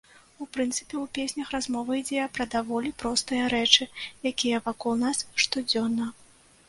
[0.43, 3.87] У прынцыпе ў песнях размова ідзе пра даволі простыя рэчы,
[4.33, 6.13] якія вакол нас штодзённа.